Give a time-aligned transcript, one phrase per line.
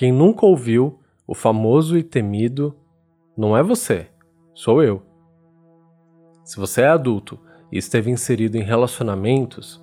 [0.00, 2.74] Quem nunca ouviu o famoso e temido
[3.36, 4.08] não é você,
[4.54, 5.02] sou eu.
[6.42, 7.38] Se você é adulto
[7.70, 9.78] e esteve inserido em relacionamentos,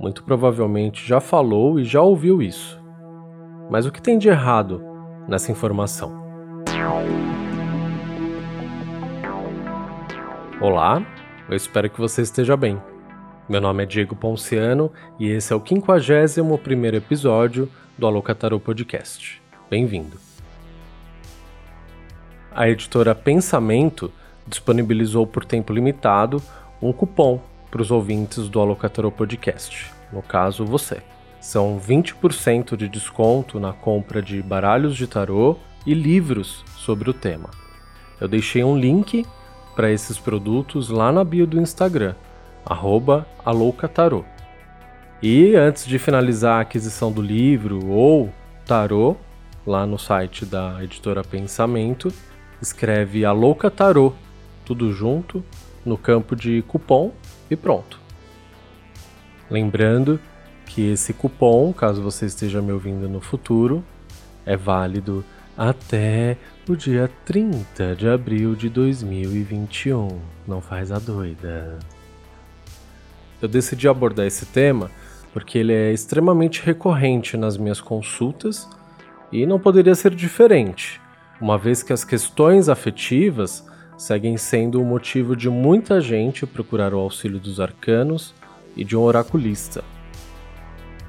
[0.00, 2.80] muito provavelmente já falou e já ouviu isso.
[3.70, 4.82] Mas o que tem de errado
[5.28, 6.18] nessa informação?
[10.62, 11.06] Olá,
[11.46, 12.80] eu espero que você esteja bem.
[13.46, 14.90] Meu nome é Diego Ponciano
[15.20, 19.46] e esse é o 51 episódio do Alocatarô Podcast.
[19.70, 20.16] Bem-vindo.
[22.50, 24.10] A editora Pensamento
[24.46, 26.42] disponibilizou por tempo limitado
[26.80, 27.38] um cupom
[27.70, 31.02] para os ouvintes do Alocatarô Podcast, no caso você.
[31.38, 37.50] São 20% de desconto na compra de baralhos de tarô e livros sobre o tema.
[38.18, 39.26] Eu deixei um link
[39.76, 42.14] para esses produtos lá na bio do Instagram,
[43.44, 44.24] @alocatarô.
[45.22, 48.32] E antes de finalizar a aquisição do livro ou
[48.64, 49.14] tarô,
[49.68, 52.12] lá no site da editora Pensamento,
[52.60, 54.14] escreve Alocatarô,
[54.64, 55.44] tudo junto,
[55.84, 57.12] no campo de cupom
[57.50, 58.00] e pronto.
[59.50, 60.18] Lembrando
[60.66, 63.84] que esse cupom, caso você esteja me ouvindo no futuro,
[64.44, 65.24] é válido
[65.56, 66.36] até
[66.68, 70.18] o dia 30 de abril de 2021.
[70.46, 71.78] Não faz a doida.
[73.40, 74.90] Eu decidi abordar esse tema
[75.32, 78.68] porque ele é extremamente recorrente nas minhas consultas
[79.30, 81.00] e não poderia ser diferente,
[81.40, 86.98] uma vez que as questões afetivas seguem sendo o motivo de muita gente procurar o
[86.98, 88.34] auxílio dos arcanos
[88.76, 89.82] e de um oraculista.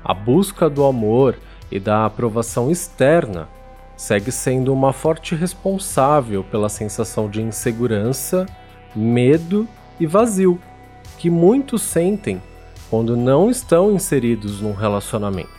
[0.04, 1.38] A busca do amor
[1.72, 3.48] e da aprovação externa
[3.96, 8.46] segue sendo uma forte responsável pela sensação de insegurança,
[8.96, 9.68] medo
[10.00, 10.60] e vazio
[11.18, 12.42] que muitos sentem
[12.90, 15.59] quando não estão inseridos num relacionamento.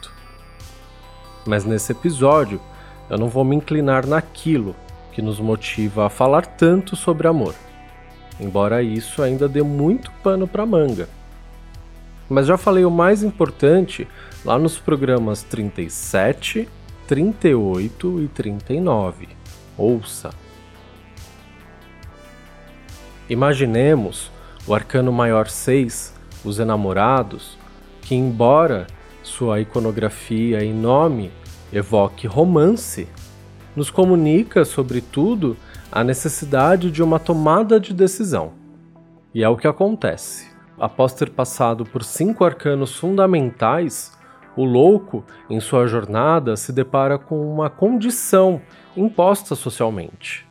[1.47, 2.61] Mas nesse episódio,
[3.09, 4.77] eu não vou me inclinar naquilo
[5.13, 7.55] que nos motiva a falar tanto sobre amor,
[8.39, 11.09] embora isso ainda dê muito pano para manga.
[12.29, 14.07] Mas já falei o mais importante
[14.45, 16.69] lá nos programas 37,
[17.09, 19.29] 38 e 39.
[19.77, 20.31] Ouça!
[23.29, 24.31] Imaginemos
[24.67, 26.15] o arcano maior 6,
[26.45, 27.59] os enamorados,
[28.03, 28.87] que, embora
[29.31, 31.31] sua iconografia e nome
[31.73, 33.09] evoque romance,
[33.77, 35.57] nos comunica, sobretudo,
[35.91, 38.53] a necessidade de uma tomada de decisão.
[39.33, 40.51] E é o que acontece.
[40.79, 44.19] Após ter passado por cinco arcanos fundamentais,
[44.57, 48.61] o louco, em sua jornada, se depara com uma condição
[48.97, 50.47] imposta socialmente: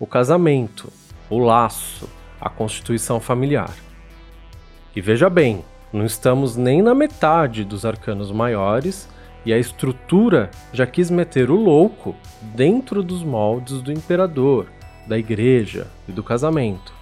[0.00, 0.92] o casamento,
[1.30, 2.08] o laço,
[2.40, 3.72] a constituição familiar.
[4.94, 5.64] E veja bem,
[5.96, 9.08] não estamos nem na metade dos arcanos maiores
[9.44, 12.14] e a estrutura já quis meter o louco
[12.54, 14.66] dentro dos moldes do imperador,
[15.06, 16.92] da igreja e do casamento.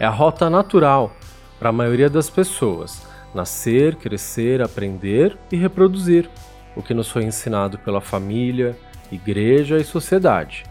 [0.00, 1.14] É a rota natural
[1.58, 6.30] para a maioria das pessoas nascer, crescer, aprender e reproduzir,
[6.74, 8.74] o que nos foi ensinado pela família,
[9.12, 10.64] igreja e sociedade.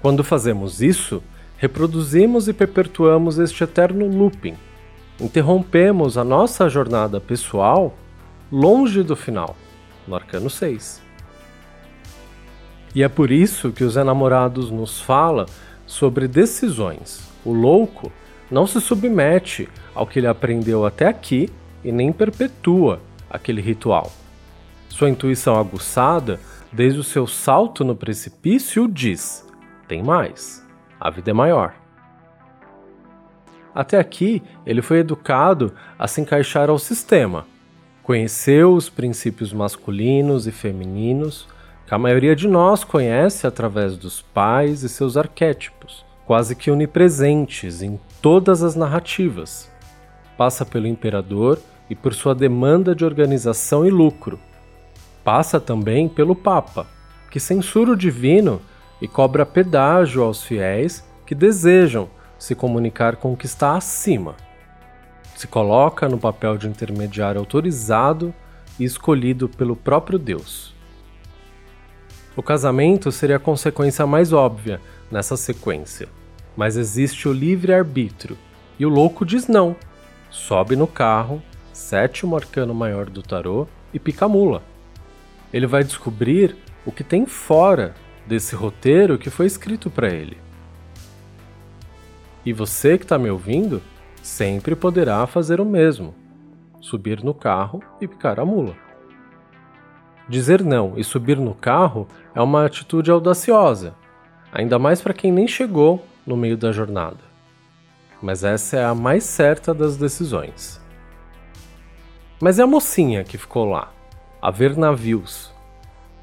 [0.00, 1.22] Quando fazemos isso,
[1.56, 4.56] reproduzimos e perpetuamos este eterno looping.
[5.20, 7.94] Interrompemos a nossa jornada pessoal
[8.50, 9.56] longe do final
[10.06, 11.02] no arcano 6.
[12.94, 15.46] E é por isso que os enamorados nos fala
[15.86, 17.28] sobre decisões.
[17.44, 18.12] O louco
[18.50, 21.48] não se submete ao que ele aprendeu até aqui
[21.82, 23.00] e nem perpetua
[23.30, 24.12] aquele ritual.
[24.88, 26.38] Sua intuição aguçada,
[26.70, 29.46] desde o seu salto no precipício, diz:
[29.88, 30.66] tem mais,
[31.00, 31.81] a vida é maior.
[33.74, 37.46] Até aqui, ele foi educado a se encaixar ao sistema,
[38.02, 41.46] Conheceu os princípios masculinos e femininos
[41.86, 47.80] que a maioria de nós conhece através dos pais e seus arquétipos, quase que onipresentes
[47.80, 49.70] em todas as narrativas.
[50.36, 54.36] Passa pelo imperador e por sua demanda de organização e lucro.
[55.22, 56.88] Passa também pelo Papa,
[57.30, 58.60] que censura o divino
[59.00, 62.08] e cobra pedágio aos fiéis que desejam
[62.42, 64.34] se comunicar com o que está acima
[65.36, 68.34] se coloca no papel de intermediário autorizado
[68.80, 70.74] e escolhido pelo próprio Deus.
[72.36, 76.08] O casamento seria a consequência mais óbvia nessa sequência,
[76.56, 78.36] mas existe o livre-arbítrio
[78.76, 79.76] e o louco diz não.
[80.28, 81.40] Sobe no carro,
[81.72, 84.64] sétimo arcano maior do tarô e pica a mula.
[85.52, 87.94] Ele vai descobrir o que tem fora
[88.26, 90.42] desse roteiro que foi escrito para ele.
[92.44, 93.82] E você que está me ouvindo
[94.22, 96.14] sempre poderá fazer o mesmo:
[96.80, 98.74] subir no carro e picar a mula.
[100.28, 103.94] Dizer não e subir no carro é uma atitude audaciosa,
[104.52, 107.32] ainda mais para quem nem chegou no meio da jornada.
[108.20, 110.80] Mas essa é a mais certa das decisões.
[112.40, 113.92] Mas é a mocinha que ficou lá,
[114.40, 115.52] a ver navios.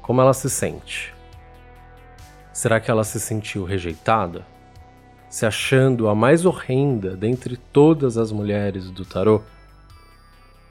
[0.02, 1.14] Como ela se sente?
[2.52, 4.44] Será que ela se sentiu rejeitada?
[5.30, 9.42] Se achando a mais horrenda dentre todas as mulheres do tarô?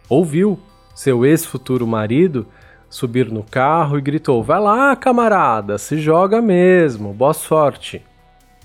[0.10, 0.60] Ouviu
[0.94, 2.46] seu ex-futuro marido
[2.90, 8.04] subir no carro e gritou: Vai lá, camarada, se joga mesmo, boa sorte.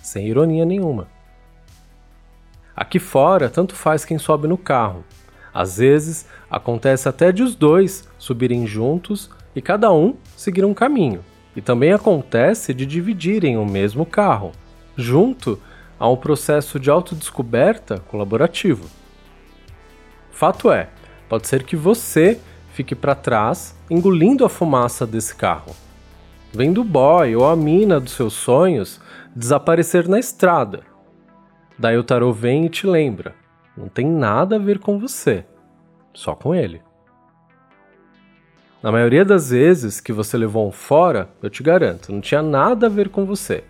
[0.03, 1.07] Sem ironia nenhuma.
[2.75, 5.05] Aqui fora, tanto faz quem sobe no carro.
[5.55, 11.25] Às vezes, acontece até de os dois subirem juntos e cada um seguir um caminho.
[11.55, 14.51] E também acontece de dividirem o mesmo carro,
[14.97, 15.57] junto
[15.99, 18.89] a um processo de autodescoberta colaborativo.
[20.31, 20.89] Fato é,
[21.29, 22.41] pode ser que você
[22.73, 25.75] fique para trás, engolindo a fumaça desse carro.
[26.53, 29.01] Vendo o boy ou a mina dos seus sonhos
[29.35, 30.83] desaparecer na estrada.
[31.79, 33.35] Daí o tarô vem e te lembra:
[33.77, 35.45] não tem nada a ver com você,
[36.13, 36.83] só com ele.
[38.83, 42.87] Na maioria das vezes que você levou um fora, eu te garanto, não tinha nada
[42.87, 43.65] a ver com você.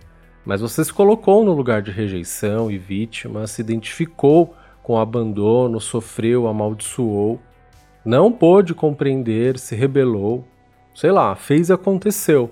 [0.44, 5.80] Mas você se colocou no lugar de rejeição e vítima, se identificou com o abandono,
[5.80, 7.40] sofreu, amaldiçoou
[8.04, 10.46] não pôde compreender, se rebelou,
[10.94, 12.50] sei lá, fez e aconteceu.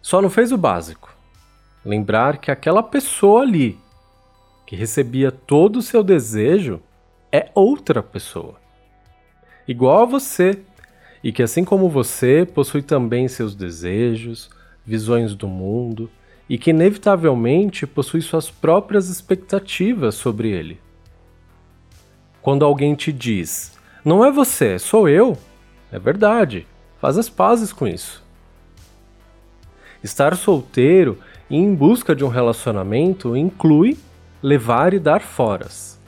[0.00, 1.14] Só não fez o básico.
[1.84, 3.78] Lembrar que aquela pessoa ali,
[4.66, 6.80] que recebia todo o seu desejo,
[7.30, 8.54] é outra pessoa.
[9.68, 10.58] Igual a você,
[11.22, 14.50] e que assim como você, possui também seus desejos,
[14.86, 16.10] visões do mundo,
[16.50, 20.80] e que inevitavelmente possui suas próprias expectativas sobre ele.
[22.42, 25.38] Quando alguém te diz não é você, sou eu.
[25.92, 26.66] É verdade.
[27.00, 28.24] Faz as pazes com isso.
[30.02, 31.18] Estar solteiro
[31.48, 33.96] e em busca de um relacionamento inclui
[34.42, 36.00] levar e dar foras.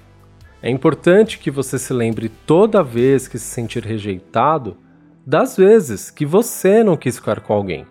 [0.61, 4.77] É importante que você se lembre toda vez que se sentir rejeitado
[5.25, 7.87] das vezes que você não quis ficar com alguém,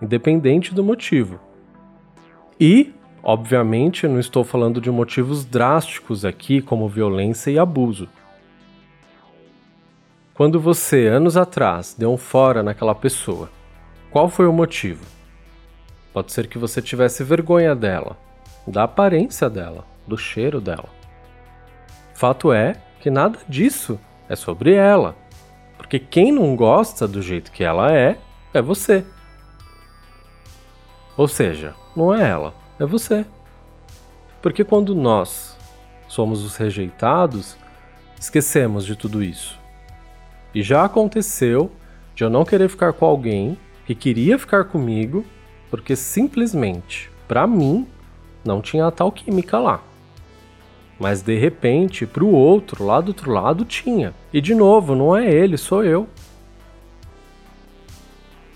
[0.00, 1.49] independente do motivo.
[2.60, 2.92] E,
[3.22, 8.06] obviamente, não estou falando de motivos drásticos aqui, como violência e abuso.
[10.34, 13.50] Quando você, anos atrás, deu um fora naquela pessoa,
[14.10, 15.04] qual foi o motivo?
[16.12, 18.18] Pode ser que você tivesse vergonha dela,
[18.66, 20.88] da aparência dela, do cheiro dela.
[22.14, 23.98] Fato é que nada disso
[24.28, 25.16] é sobre ela,
[25.78, 28.18] porque quem não gosta do jeito que ela é,
[28.52, 29.02] é você.
[31.16, 33.24] Ou seja, não é ela, é você.
[34.42, 35.56] Porque quando nós
[36.08, 37.56] somos os rejeitados,
[38.18, 39.60] esquecemos de tudo isso
[40.54, 41.70] e já aconteceu
[42.14, 43.56] de eu não querer ficar com alguém
[43.86, 45.24] que queria ficar comigo
[45.70, 47.86] porque simplesmente, para mim,
[48.44, 49.80] não tinha a tal química lá.
[50.98, 54.12] Mas de repente, para o outro, lá do outro lado, tinha.
[54.32, 56.08] E de novo, não é ele, sou eu.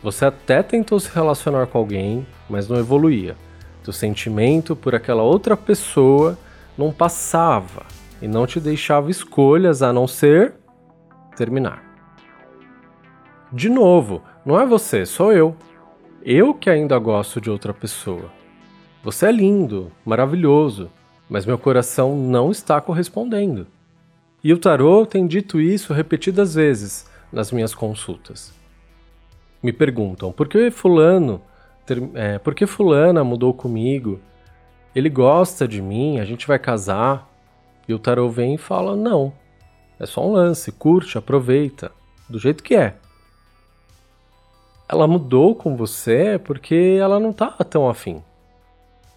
[0.05, 3.37] Você até tentou se relacionar com alguém, mas não evoluía.
[3.89, 6.39] O sentimento por aquela outra pessoa
[6.77, 7.87] não passava
[8.21, 10.57] e não te deixava escolhas a não ser
[11.35, 11.83] terminar.
[13.51, 15.57] De novo, não é você, sou eu.
[16.23, 18.31] Eu que ainda gosto de outra pessoa.
[19.03, 20.91] Você é lindo, maravilhoso,
[21.31, 23.67] mas meu coração não está correspondendo.
[24.43, 28.64] E o tarô tem dito isso repetidas vezes nas minhas consultas.
[29.65, 31.41] Me perguntam por que fulano,
[31.87, 34.21] ter, é, por que fulana mudou comigo?
[34.95, 37.27] Ele gosta de mim, a gente vai casar?
[37.89, 39.33] E o tarô vem e fala: não,
[39.99, 41.91] é só um lance, curte, aproveita,
[42.29, 42.97] do jeito que é.
[44.87, 48.23] Ela mudou com você porque ela não tá tão afim.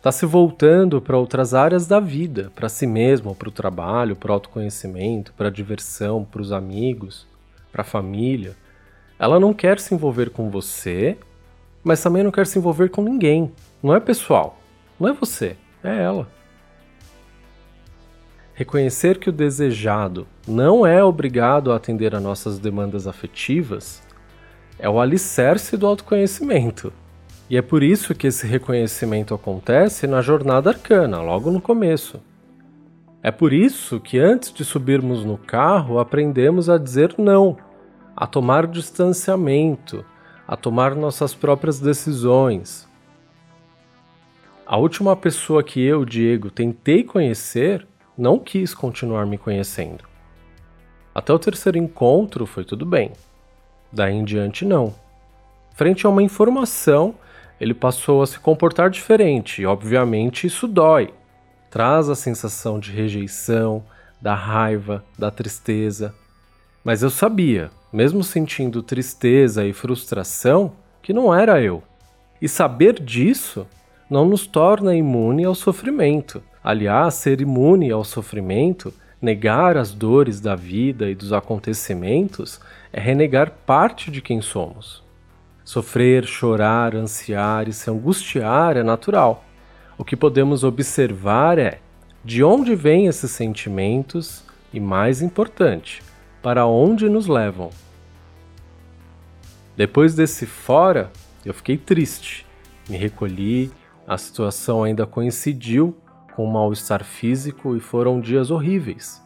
[0.01, 4.31] Tá se voltando para outras áreas da vida, para si mesma, para o trabalho, para
[4.31, 7.27] o autoconhecimento, para a diversão, para os amigos,
[7.69, 8.55] para a família.
[9.19, 11.17] Ela não quer se envolver com você,
[11.83, 13.51] mas também não quer se envolver com ninguém.
[13.81, 14.59] Não é pessoal,
[14.99, 16.27] não é você, é ela.
[18.53, 24.01] Reconhecer que o desejado não é obrigado a atender a nossas demandas afetivas
[24.79, 26.91] é o alicerce do autoconhecimento.
[27.49, 32.19] E é por isso que esse reconhecimento acontece na jornada arcana, logo no começo.
[33.23, 37.57] É por isso que antes de subirmos no carro aprendemos a dizer não,
[38.19, 40.03] a tomar distanciamento,
[40.47, 42.89] a tomar nossas próprias decisões.
[44.65, 47.85] A última pessoa que eu, Diego, tentei conhecer
[48.17, 50.03] não quis continuar me conhecendo.
[51.13, 53.11] Até o terceiro encontro foi tudo bem.
[53.93, 54.95] Daí em diante, não.
[55.75, 57.13] frente a uma informação,
[57.61, 61.13] ele passou a se comportar diferente, e obviamente isso dói.
[61.69, 63.85] Traz a sensação de rejeição,
[64.19, 66.15] da raiva, da tristeza.
[66.87, 71.83] Mas eu sabia, mesmo sentindo tristeza e frustração, que não era eu.
[72.41, 73.67] E saber disso
[74.09, 76.41] não nos torna imune ao sofrimento.
[76.63, 82.61] Aliás, ser imune ao sofrimento, negar as dores da vida e dos acontecimentos,
[82.93, 85.03] é renegar parte de quem somos.
[85.65, 89.43] Sofrer, chorar, ansiar e se angustiar é natural.
[89.97, 91.79] O que podemos observar é
[92.23, 94.41] de onde vêm esses sentimentos
[94.71, 96.06] e, mais importante,
[96.41, 97.69] para onde nos levam.
[99.75, 101.11] Depois desse fora,
[101.45, 102.45] eu fiquei triste,
[102.89, 103.71] me recolhi,
[104.07, 105.95] a situação ainda coincidiu
[106.35, 109.21] com o mal-estar físico e foram dias horríveis.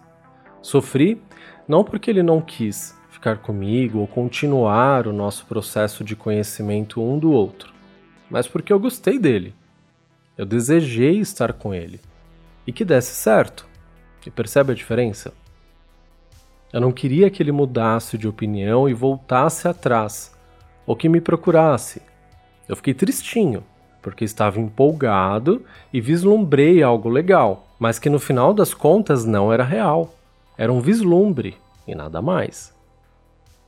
[0.61, 1.21] Sofri
[1.67, 7.19] não porque ele não quis ficar comigo ou continuar o nosso processo de conhecimento um
[7.19, 7.73] do outro,
[8.29, 9.53] mas porque eu gostei dele.
[10.37, 11.99] Eu desejei estar com ele
[12.65, 13.67] e que desse certo.
[14.25, 15.33] E percebe a diferença?
[16.73, 20.33] Eu não queria que ele mudasse de opinião e voltasse atrás,
[20.85, 22.01] ou que me procurasse.
[22.67, 23.63] Eu fiquei tristinho,
[24.01, 29.63] porque estava empolgado e vislumbrei algo legal, mas que no final das contas não era
[29.63, 30.13] real.
[30.57, 32.73] Era um vislumbre e nada mais.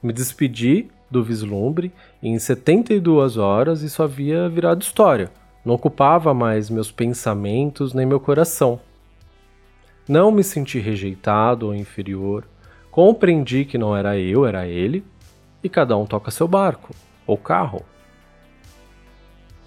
[0.01, 1.91] Me despedi do vislumbre
[2.21, 5.31] e em 72 horas isso havia virado história.
[5.63, 8.79] Não ocupava mais meus pensamentos nem meu coração.
[10.07, 12.45] Não me senti rejeitado ou inferior.
[12.93, 15.03] Compreendi que não era eu, era ele,
[15.63, 16.93] e cada um toca seu barco
[17.25, 17.81] ou carro.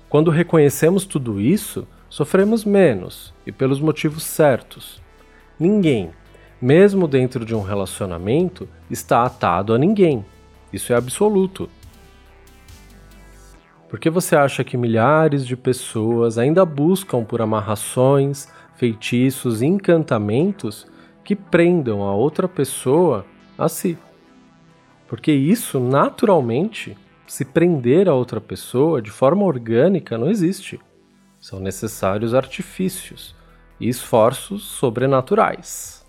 [0.09, 5.03] Quando reconhecemos tudo isso, sofremos menos e pelos motivos certos.
[5.59, 6.13] Ninguém,
[6.63, 10.25] mesmo dentro de um relacionamento, está atado a ninguém.
[10.73, 11.69] Isso é absoluto.
[13.89, 20.87] Por que você acha que milhares de pessoas ainda buscam por amarrações, feitiços e encantamentos
[21.27, 23.27] que prendam a outra pessoa
[23.59, 23.99] a si?
[25.09, 30.81] Porque isso naturalmente se prender a outra pessoa de forma orgânica não existe.
[31.41, 33.35] São necessários artifícios
[33.81, 36.07] e esforços sobrenaturais.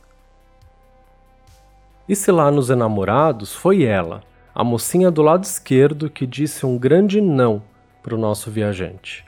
[2.07, 4.21] E se lá nos enamorados foi ela,
[4.53, 7.63] a mocinha do lado esquerdo, que disse um grande não
[8.03, 9.25] para o nosso viajante?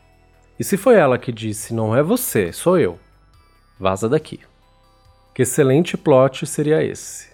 [0.59, 2.99] E se foi ela que disse não é você, sou eu?
[3.79, 4.39] Vaza daqui.
[5.39, 7.29] Que excelente plot seria esse?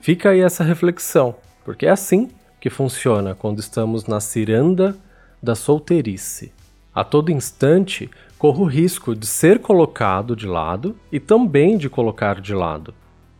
[0.00, 2.30] Fica aí essa reflexão porque é assim
[2.60, 4.96] que funciona quando estamos na ciranda
[5.40, 6.52] da solteirice.
[6.92, 12.40] A todo instante, corro o risco de ser colocado de lado e também de colocar
[12.40, 12.92] de lado.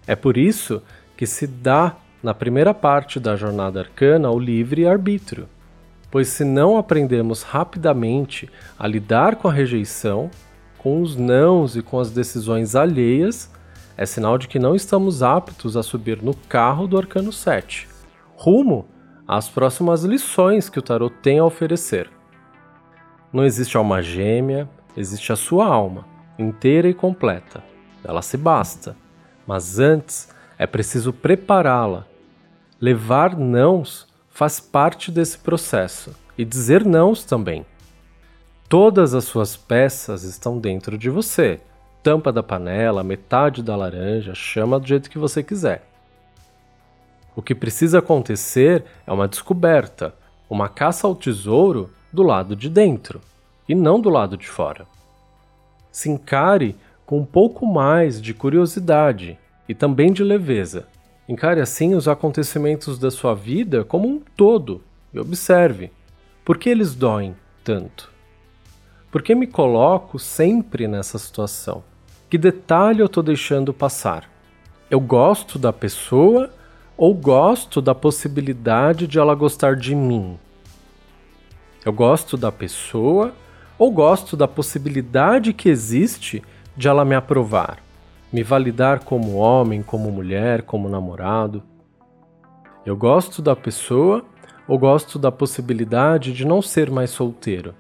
[0.07, 0.81] É por isso
[1.17, 5.49] que se dá na primeira parte da jornada arcana o livre-arbítrio,
[6.09, 10.31] pois se não aprendemos rapidamente a lidar com a rejeição,
[10.79, 13.51] com os nãos e com as decisões alheias,
[13.97, 17.99] é sinal de que não estamos aptos a subir no carro do arcano 7
[18.39, 18.87] rumo
[19.27, 22.09] às próximas lições que o tarot tem a oferecer.
[23.33, 26.07] Não existe alma gêmea, existe a sua alma,
[26.39, 27.63] inteira e completa.
[28.05, 28.97] Ela se basta,
[29.45, 32.07] mas antes é preciso prepará-la.
[32.81, 37.67] Levar nãos faz parte desse processo e dizer nãos também.
[38.69, 41.59] Todas as suas peças estão dentro de você.
[42.03, 45.89] Tampa da panela, metade da laranja, chama do jeito que você quiser.
[47.35, 50.15] O que precisa acontecer é uma descoberta,
[50.51, 53.23] uma caça ao tesouro do lado de dentro
[53.67, 54.87] e não do lado de fora.
[55.91, 60.87] Se encare com um pouco mais de curiosidade e também de leveza.
[61.27, 64.83] Encare assim os acontecimentos da sua vida como um todo
[65.15, 65.91] e observe
[66.45, 67.35] por que eles doem
[67.65, 68.18] tanto.
[69.19, 71.83] Por que me coloco sempre nessa situação?
[72.31, 74.31] Que detalhe eu estou deixando passar?
[74.89, 76.53] Eu gosto da pessoa
[76.97, 80.39] ou gosto da possibilidade de ela gostar de mim?
[81.85, 83.35] Eu gosto da pessoa
[83.77, 86.41] ou gosto da possibilidade que existe
[86.77, 87.79] de ela me aprovar,
[88.33, 91.61] me validar como homem, como mulher, como namorado?
[92.87, 94.25] Eu gosto da pessoa
[94.69, 97.75] ou gosto da possibilidade de não ser mais solteiro?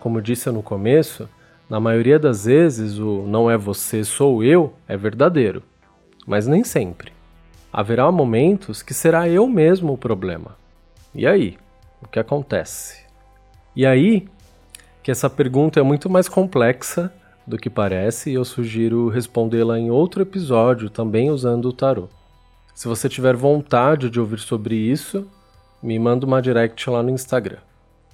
[0.00, 1.28] Como disse no começo,
[1.68, 5.62] na maioria das vezes o não é você, sou eu é verdadeiro
[6.28, 7.10] mas nem sempre.
[7.72, 10.56] Haverá momentos que será eu mesmo o problema.
[11.14, 11.56] E aí?
[12.02, 13.02] O que acontece?
[13.74, 14.28] E aí
[15.02, 17.10] que essa pergunta é muito mais complexa
[17.46, 22.10] do que parece e eu sugiro respondê-la em outro episódio também usando o tarô.
[22.74, 25.26] Se você tiver vontade de ouvir sobre isso,
[25.82, 27.58] me manda uma direct lá no Instagram.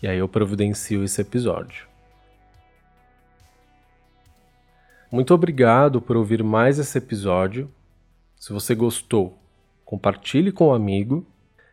[0.04, 1.86] E aí eu providencio esse episódio.
[5.10, 7.72] Muito obrigado por ouvir mais esse episódio.
[8.36, 9.38] Se você gostou,
[9.82, 11.26] compartilhe com um amigo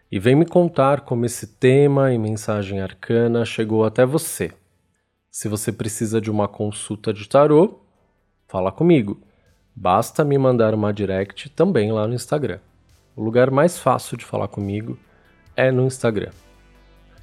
[0.09, 4.53] e vem me contar como esse tema e mensagem arcana chegou até você.
[5.29, 7.81] Se você precisa de uma consulta de tarô,
[8.47, 9.21] fala comigo.
[9.75, 12.61] Basta me mandar uma direct também lá no Instagram.
[13.13, 14.97] O lugar mais fácil de falar comigo
[15.53, 16.31] é no Instagram.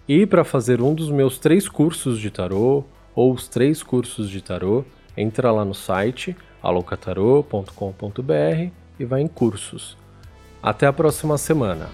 [0.08, 2.84] E para fazer um dos meus três cursos de tarô,
[3.14, 4.84] ou os três cursos de tarô,
[5.16, 9.98] entra lá no site alocatarô.com.br e vai em cursos.
[10.62, 11.90] Até a próxima semana.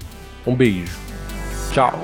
[0.47, 0.97] Um beijo.
[1.73, 1.99] Tchau.